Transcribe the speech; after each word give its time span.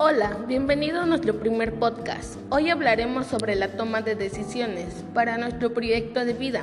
Hola, 0.00 0.44
bienvenido 0.46 1.00
a 1.00 1.06
nuestro 1.06 1.40
primer 1.40 1.74
podcast. 1.74 2.36
Hoy 2.50 2.70
hablaremos 2.70 3.26
sobre 3.26 3.56
la 3.56 3.72
toma 3.76 4.00
de 4.00 4.14
decisiones 4.14 5.04
para 5.12 5.38
nuestro 5.38 5.74
proyecto 5.74 6.24
de 6.24 6.34
vida. 6.34 6.62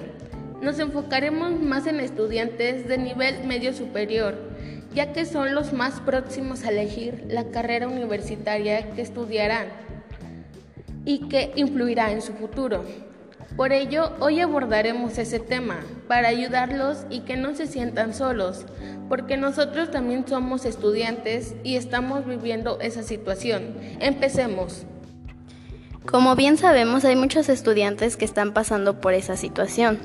Nos 0.62 0.80
enfocaremos 0.80 1.60
más 1.60 1.86
en 1.86 2.00
estudiantes 2.00 2.88
de 2.88 2.98
nivel 2.98 3.44
medio 3.46 3.74
superior, 3.74 4.38
ya 4.94 5.12
que 5.12 5.26
son 5.26 5.54
los 5.54 5.74
más 5.74 6.00
próximos 6.00 6.64
a 6.64 6.70
elegir 6.70 7.26
la 7.28 7.44
carrera 7.52 7.90
universitaria 7.90 8.94
que 8.94 9.02
estudiarán 9.02 9.68
y 11.04 11.28
que 11.28 11.52
influirá 11.58 12.14
en 12.14 12.22
su 12.22 12.32
futuro. 12.32 12.86
Por 13.56 13.72
ello, 13.72 14.12
hoy 14.20 14.42
abordaremos 14.42 15.18
ese 15.18 15.40
tema 15.40 15.78
para 16.10 16.28
ayudarlos 16.28 17.06
y 17.10 17.22
que 17.22 17.38
no 17.38 17.56
se 17.56 17.68
sientan 17.68 18.14
solos, 18.14 18.66
porque 19.08 19.38
nosotros 19.38 19.92
también 19.92 20.28
somos 20.28 20.66
estudiantes 20.66 21.56
y 21.64 21.78
estamos 21.78 22.26
viviendo 22.26 22.78
esa 22.82 23.02
situación. 23.02 23.78
Empecemos. 24.02 24.84
Como 26.06 26.36
bien 26.36 26.58
sabemos, 26.58 27.06
hay 27.06 27.16
muchos 27.16 27.48
estudiantes 27.48 28.18
que 28.18 28.26
están 28.26 28.54
pasando 28.54 29.00
por 29.00 29.14
esa 29.14 29.38
situación. 29.38 30.00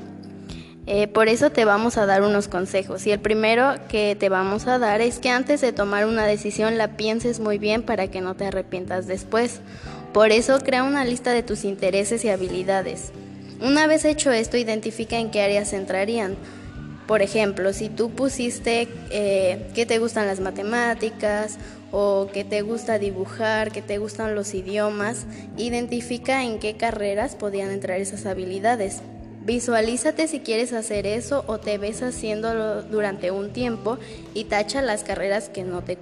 Eh, 0.87 1.07
por 1.07 1.27
eso 1.27 1.51
te 1.51 1.65
vamos 1.65 1.97
a 1.97 2.05
dar 2.05 2.23
unos 2.23 2.47
consejos. 2.47 3.05
Y 3.05 3.11
el 3.11 3.19
primero 3.19 3.73
que 3.89 4.15
te 4.17 4.29
vamos 4.29 4.65
a 4.67 4.79
dar 4.79 5.01
es 5.01 5.19
que 5.19 5.29
antes 5.29 5.59
de 5.59 5.73
tomar 5.73 6.05
una 6.05 6.25
decisión 6.25 6.77
la 6.77 6.95
pienses 6.95 7.41
muy 7.41 7.57
bien 7.57 7.83
para 7.83 8.07
que 8.07 8.21
no 8.21 8.33
te 8.33 8.47
arrepientas 8.47 9.07
después. 9.07 9.59
Por 10.13 10.31
eso 10.31 10.57
crea 10.59 10.83
una 10.83 11.03
lista 11.03 11.33
de 11.33 11.43
tus 11.43 11.65
intereses 11.65 12.23
y 12.25 12.29
habilidades. 12.29 13.11
Una 13.61 13.85
vez 13.85 14.05
hecho 14.05 14.31
esto, 14.31 14.57
identifica 14.57 15.19
en 15.19 15.29
qué 15.29 15.41
áreas 15.41 15.73
entrarían. 15.73 16.35
Por 17.05 17.21
ejemplo, 17.21 17.73
si 17.73 17.89
tú 17.89 18.09
pusiste 18.09 18.87
eh, 19.11 19.67
que 19.75 19.85
te 19.85 19.99
gustan 19.99 20.25
las 20.25 20.39
matemáticas 20.39 21.57
o 21.91 22.29
que 22.33 22.43
te 22.43 22.63
gusta 22.63 22.97
dibujar, 22.97 23.71
que 23.71 23.83
te 23.83 23.99
gustan 23.99 24.33
los 24.33 24.55
idiomas, 24.55 25.25
identifica 25.57 26.43
en 26.43 26.57
qué 26.57 26.75
carreras 26.75 27.35
podían 27.35 27.69
entrar 27.69 27.99
esas 27.99 28.25
habilidades. 28.25 29.01
Visualízate 29.43 30.27
si 30.27 30.39
quieres 30.39 30.73
hacer 30.73 31.05
eso 31.05 31.43
o 31.47 31.59
te 31.59 31.77
ves 31.77 32.01
haciéndolo 32.01 32.81
durante 32.81 33.29
un 33.29 33.53
tiempo 33.53 33.99
y 34.33 34.45
tacha 34.45 34.81
las 34.81 35.03
carreras 35.03 35.49
que 35.49 35.63
no 35.63 35.83
te, 35.83 35.99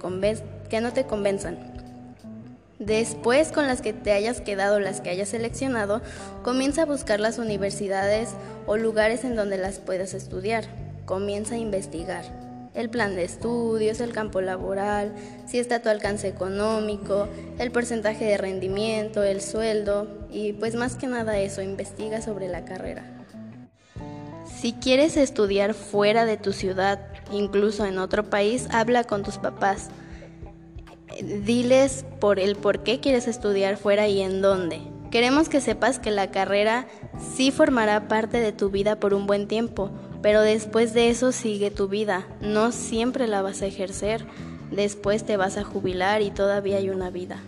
que 0.70 0.80
no 0.80 0.92
te 0.92 1.04
convenzan. 1.04 1.79
Después, 2.80 3.52
con 3.52 3.66
las 3.66 3.82
que 3.82 3.92
te 3.92 4.10
hayas 4.10 4.40
quedado, 4.40 4.80
las 4.80 5.02
que 5.02 5.10
hayas 5.10 5.28
seleccionado, 5.28 6.00
comienza 6.42 6.82
a 6.82 6.86
buscar 6.86 7.20
las 7.20 7.36
universidades 7.36 8.30
o 8.66 8.78
lugares 8.78 9.22
en 9.24 9.36
donde 9.36 9.58
las 9.58 9.78
puedas 9.78 10.14
estudiar. 10.14 10.64
Comienza 11.04 11.56
a 11.56 11.58
investigar 11.58 12.24
el 12.72 12.88
plan 12.88 13.16
de 13.16 13.24
estudios, 13.24 14.00
el 14.00 14.12
campo 14.12 14.40
laboral, 14.40 15.12
si 15.46 15.58
está 15.58 15.76
a 15.76 15.82
tu 15.82 15.90
alcance 15.90 16.28
económico, 16.28 17.28
el 17.58 17.70
porcentaje 17.70 18.24
de 18.24 18.38
rendimiento, 18.38 19.22
el 19.22 19.42
sueldo 19.42 20.26
y 20.30 20.54
pues 20.54 20.74
más 20.74 20.96
que 20.96 21.06
nada 21.06 21.38
eso, 21.38 21.60
investiga 21.60 22.22
sobre 22.22 22.48
la 22.48 22.64
carrera. 22.64 23.04
Si 24.46 24.72
quieres 24.72 25.18
estudiar 25.18 25.74
fuera 25.74 26.24
de 26.24 26.38
tu 26.38 26.54
ciudad, 26.54 27.00
incluso 27.30 27.84
en 27.84 27.98
otro 27.98 28.30
país, 28.30 28.68
habla 28.70 29.04
con 29.04 29.22
tus 29.22 29.36
papás 29.36 29.88
diles 31.22 32.04
por 32.20 32.38
el 32.38 32.56
por 32.56 32.82
qué 32.82 33.00
quieres 33.00 33.28
estudiar 33.28 33.76
fuera 33.76 34.08
y 34.08 34.20
en 34.20 34.42
dónde. 34.42 34.80
Queremos 35.10 35.48
que 35.48 35.60
sepas 35.60 35.98
que 35.98 36.10
la 36.10 36.30
carrera 36.30 36.86
sí 37.34 37.50
formará 37.50 38.06
parte 38.06 38.40
de 38.40 38.52
tu 38.52 38.70
vida 38.70 39.00
por 39.00 39.12
un 39.12 39.26
buen 39.26 39.48
tiempo, 39.48 39.90
pero 40.22 40.40
después 40.42 40.94
de 40.94 41.08
eso 41.08 41.32
sigue 41.32 41.70
tu 41.70 41.88
vida. 41.88 42.28
No 42.40 42.70
siempre 42.70 43.26
la 43.26 43.42
vas 43.42 43.62
a 43.62 43.66
ejercer. 43.66 44.24
Después 44.70 45.24
te 45.24 45.36
vas 45.36 45.56
a 45.56 45.64
jubilar 45.64 46.22
y 46.22 46.30
todavía 46.30 46.76
hay 46.76 46.90
una 46.90 47.10
vida. 47.10 47.40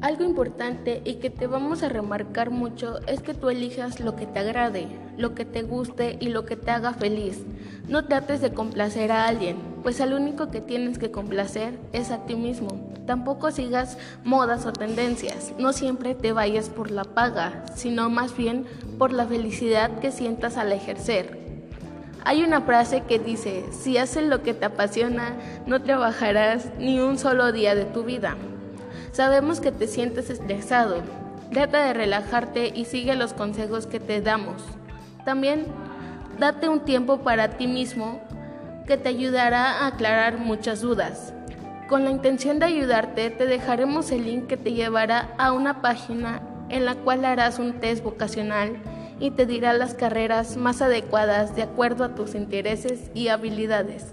Algo 0.00 0.24
importante 0.24 1.02
y 1.04 1.14
que 1.14 1.30
te 1.30 1.46
vamos 1.46 1.82
a 1.82 1.88
remarcar 1.88 2.50
mucho 2.50 3.00
es 3.06 3.20
que 3.20 3.34
tú 3.34 3.48
elijas 3.50 4.00
lo 4.00 4.14
que 4.14 4.26
te 4.26 4.38
agrade, 4.38 4.88
lo 5.16 5.34
que 5.34 5.44
te 5.44 5.62
guste 5.62 6.16
y 6.20 6.28
lo 6.28 6.44
que 6.44 6.56
te 6.56 6.70
haga 6.70 6.92
feliz. 6.92 7.44
No 7.88 8.04
trates 8.04 8.40
de 8.40 8.52
complacer 8.52 9.10
a 9.10 9.26
alguien, 9.26 9.56
pues 9.86 10.00
al 10.00 10.14
único 10.14 10.50
que 10.50 10.60
tienes 10.60 10.98
que 10.98 11.12
complacer 11.12 11.78
es 11.92 12.10
a 12.10 12.26
ti 12.26 12.34
mismo. 12.34 12.90
Tampoco 13.06 13.52
sigas 13.52 13.98
modas 14.24 14.66
o 14.66 14.72
tendencias, 14.72 15.52
no 15.60 15.72
siempre 15.72 16.16
te 16.16 16.32
vayas 16.32 16.70
por 16.70 16.90
la 16.90 17.04
paga, 17.04 17.64
sino 17.76 18.10
más 18.10 18.36
bien 18.36 18.66
por 18.98 19.12
la 19.12 19.26
felicidad 19.26 20.00
que 20.00 20.10
sientas 20.10 20.56
al 20.56 20.72
ejercer. 20.72 21.38
Hay 22.24 22.42
una 22.42 22.62
frase 22.62 23.02
que 23.02 23.20
dice, 23.20 23.64
si 23.70 23.96
haces 23.96 24.24
lo 24.24 24.42
que 24.42 24.54
te 24.54 24.64
apasiona, 24.64 25.36
no 25.68 25.80
trabajarás 25.80 26.68
ni 26.80 26.98
un 26.98 27.16
solo 27.16 27.52
día 27.52 27.76
de 27.76 27.84
tu 27.84 28.02
vida. 28.02 28.36
Sabemos 29.12 29.60
que 29.60 29.70
te 29.70 29.86
sientes 29.86 30.30
estresado. 30.30 30.96
Trata 31.52 31.86
de 31.86 31.94
relajarte 31.94 32.72
y 32.74 32.86
sigue 32.86 33.14
los 33.14 33.34
consejos 33.34 33.86
que 33.86 34.00
te 34.00 34.20
damos. 34.20 34.64
También 35.24 35.66
date 36.40 36.68
un 36.68 36.80
tiempo 36.80 37.18
para 37.18 37.50
ti 37.50 37.68
mismo 37.68 38.25
que 38.86 38.96
te 38.96 39.08
ayudará 39.08 39.82
a 39.82 39.86
aclarar 39.88 40.38
muchas 40.38 40.80
dudas. 40.80 41.32
Con 41.88 42.04
la 42.04 42.10
intención 42.10 42.58
de 42.58 42.66
ayudarte, 42.66 43.30
te 43.30 43.46
dejaremos 43.46 44.10
el 44.10 44.24
link 44.24 44.46
que 44.46 44.56
te 44.56 44.72
llevará 44.72 45.34
a 45.38 45.52
una 45.52 45.82
página 45.82 46.42
en 46.68 46.84
la 46.84 46.94
cual 46.94 47.24
harás 47.24 47.58
un 47.58 47.74
test 47.80 48.02
vocacional 48.02 48.76
y 49.20 49.30
te 49.30 49.46
dirá 49.46 49.72
las 49.72 49.94
carreras 49.94 50.56
más 50.56 50.82
adecuadas 50.82 51.54
de 51.54 51.62
acuerdo 51.62 52.04
a 52.04 52.14
tus 52.14 52.34
intereses 52.34 53.10
y 53.14 53.28
habilidades. 53.28 54.06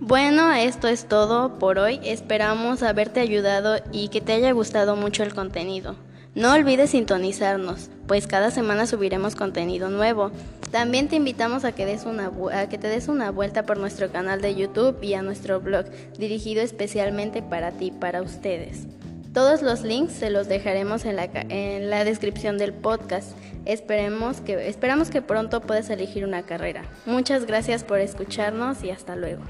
Bueno, 0.00 0.52
esto 0.52 0.88
es 0.88 1.06
todo 1.06 1.58
por 1.58 1.78
hoy. 1.78 2.00
Esperamos 2.02 2.82
haberte 2.82 3.20
ayudado 3.20 3.76
y 3.92 4.08
que 4.08 4.20
te 4.20 4.32
haya 4.32 4.50
gustado 4.52 4.96
mucho 4.96 5.22
el 5.22 5.32
contenido. 5.32 5.94
No 6.34 6.52
olvides 6.52 6.90
sintonizarnos, 6.90 7.90
pues 8.06 8.26
cada 8.26 8.50
semana 8.50 8.86
subiremos 8.86 9.36
contenido 9.36 9.90
nuevo. 9.90 10.30
También 10.70 11.08
te 11.08 11.16
invitamos 11.16 11.64
a 11.64 11.72
que, 11.72 11.84
des 11.84 12.06
una, 12.06 12.32
a 12.54 12.68
que 12.70 12.78
te 12.78 12.88
des 12.88 13.08
una 13.08 13.30
vuelta 13.30 13.66
por 13.66 13.76
nuestro 13.76 14.10
canal 14.10 14.40
de 14.40 14.54
YouTube 14.54 14.96
y 15.02 15.12
a 15.12 15.20
nuestro 15.20 15.60
blog, 15.60 15.84
dirigido 16.18 16.62
especialmente 16.62 17.42
para 17.42 17.72
ti, 17.72 17.90
para 17.90 18.22
ustedes. 18.22 18.86
Todos 19.34 19.60
los 19.60 19.82
links 19.82 20.14
se 20.14 20.30
los 20.30 20.48
dejaremos 20.48 21.04
en 21.04 21.16
la, 21.16 21.28
en 21.34 21.90
la 21.90 22.04
descripción 22.04 22.56
del 22.56 22.72
podcast. 22.72 23.32
Esperemos 23.66 24.40
que, 24.40 24.68
esperamos 24.68 25.10
que 25.10 25.20
pronto 25.20 25.60
puedas 25.60 25.90
elegir 25.90 26.24
una 26.24 26.44
carrera. 26.44 26.84
Muchas 27.04 27.44
gracias 27.44 27.84
por 27.84 28.00
escucharnos 28.00 28.82
y 28.84 28.90
hasta 28.90 29.16
luego. 29.16 29.42